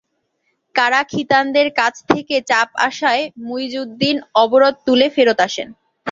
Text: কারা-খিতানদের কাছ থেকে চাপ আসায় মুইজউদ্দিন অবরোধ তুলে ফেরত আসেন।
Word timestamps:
কারা-খিতানদের 0.75 1.67
কাছ 1.75 1.93
থেকে 2.09 2.35
চাপ 2.49 2.69
আসায় 2.87 3.23
মুইজউদ্দিন 3.41 4.17
অবরোধ 4.35 4.75
তুলে 4.85 5.07
ফেরত 5.15 5.39
আসেন। 5.47 5.67